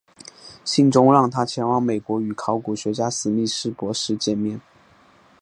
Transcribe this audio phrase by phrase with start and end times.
[0.65, 4.59] 信中让他前往美国与考古学家史密斯博士见面。